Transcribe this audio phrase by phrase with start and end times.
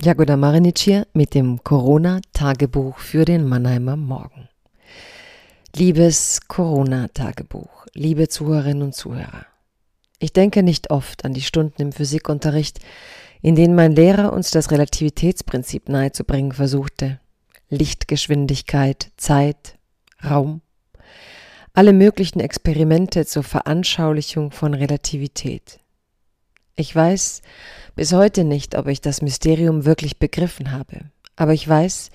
[0.00, 4.48] Jagoda Marinic hier mit dem Corona-Tagebuch für den Mannheimer Morgen.
[5.74, 9.46] Liebes Corona-Tagebuch, liebe Zuhörerinnen und Zuhörer.
[10.20, 12.78] Ich denke nicht oft an die Stunden im Physikunterricht,
[13.42, 17.18] in denen mein Lehrer uns das Relativitätsprinzip nahezubringen versuchte.
[17.68, 19.78] Lichtgeschwindigkeit, Zeit,
[20.24, 20.60] Raum.
[21.72, 25.80] Alle möglichen Experimente zur Veranschaulichung von Relativität.
[26.78, 27.42] Ich weiß
[27.96, 31.00] bis heute nicht, ob ich das Mysterium wirklich begriffen habe,
[31.34, 32.10] aber ich weiß,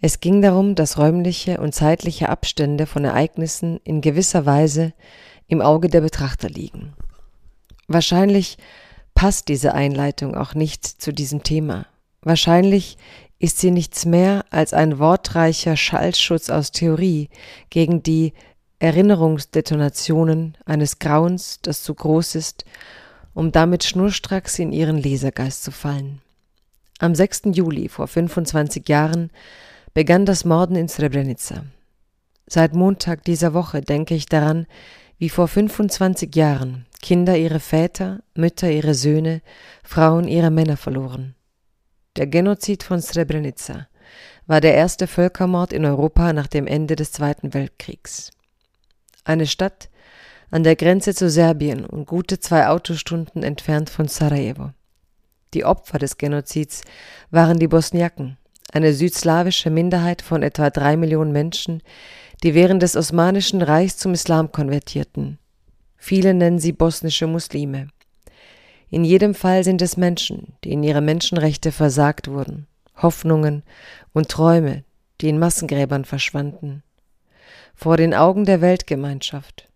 [0.00, 4.94] es ging darum, dass räumliche und zeitliche Abstände von Ereignissen in gewisser Weise
[5.48, 6.94] im Auge der Betrachter liegen.
[7.88, 8.56] Wahrscheinlich
[9.14, 11.84] passt diese Einleitung auch nicht zu diesem Thema.
[12.22, 12.96] Wahrscheinlich
[13.38, 17.28] ist sie nichts mehr als ein wortreicher Schallschutz aus Theorie
[17.68, 18.32] gegen die
[18.78, 22.64] Erinnerungsdetonationen eines Grauens, das zu groß ist
[23.36, 26.22] um damit schnurstracks in ihren Lesergeist zu fallen.
[27.00, 27.42] Am 6.
[27.52, 29.30] Juli vor 25 Jahren
[29.92, 31.66] begann das Morden in Srebrenica.
[32.46, 34.66] Seit Montag dieser Woche denke ich daran,
[35.18, 39.42] wie vor 25 Jahren Kinder ihre Väter, Mütter ihre Söhne,
[39.84, 41.34] Frauen ihre Männer verloren.
[42.16, 43.86] Der Genozid von Srebrenica
[44.46, 48.30] war der erste Völkermord in Europa nach dem Ende des Zweiten Weltkriegs.
[49.24, 49.90] Eine Stadt,
[50.50, 54.70] an der Grenze zu Serbien und gute zwei Autostunden entfernt von Sarajevo.
[55.54, 56.82] Die Opfer des Genozids
[57.30, 58.36] waren die Bosniaken,
[58.72, 61.82] eine südslawische Minderheit von etwa drei Millionen Menschen,
[62.42, 65.38] die während des Osmanischen Reichs zum Islam konvertierten.
[65.96, 67.88] Viele nennen sie bosnische Muslime.
[68.90, 73.62] In jedem Fall sind es Menschen, denen ihre Menschenrechte versagt wurden, Hoffnungen
[74.12, 74.84] und Träume,
[75.20, 76.82] die in Massengräbern verschwanden.
[77.74, 79.68] Vor den Augen der Weltgemeinschaft,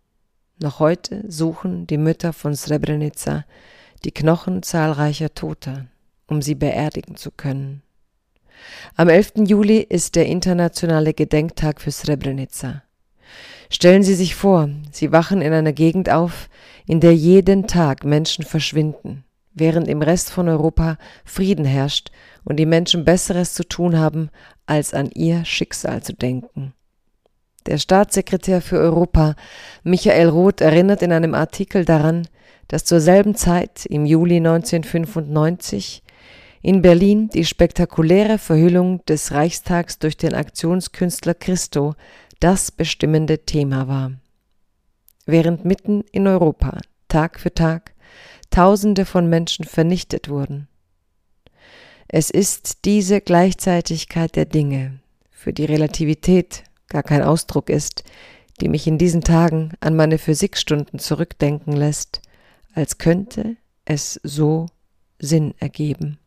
[0.61, 3.45] noch heute suchen die Mütter von Srebrenica
[4.05, 5.87] die Knochen zahlreicher Toter,
[6.27, 7.83] um sie beerdigen zu können.
[8.97, 9.33] Am 11.
[9.47, 12.83] Juli ist der internationale Gedenktag für Srebrenica.
[13.71, 16.49] Stellen Sie sich vor, Sie wachen in einer Gegend auf,
[16.87, 22.11] in der jeden Tag Menschen verschwinden, während im Rest von Europa Frieden herrscht
[22.45, 24.31] und die Menschen Besseres zu tun haben,
[24.67, 26.75] als an ihr Schicksal zu denken.
[27.67, 29.35] Der Staatssekretär für Europa,
[29.83, 32.27] Michael Roth, erinnert in einem Artikel daran,
[32.69, 36.03] dass zur selben Zeit, im Juli 1995,
[36.63, 41.95] in Berlin die spektakuläre Verhüllung des Reichstags durch den Aktionskünstler Christo
[42.39, 44.13] das bestimmende Thema war.
[45.27, 46.79] Während mitten in Europa
[47.09, 47.93] Tag für Tag
[48.51, 50.67] Tausende von Menschen vernichtet wurden.
[52.09, 54.99] Es ist diese Gleichzeitigkeit der Dinge,
[55.31, 58.05] für die Relativität gar kein Ausdruck ist,
[58.61, 62.21] die mich in diesen Tagen an meine Physikstunden zurückdenken lässt,
[62.75, 63.57] als könnte
[63.87, 64.67] es so
[65.19, 66.19] Sinn ergeben.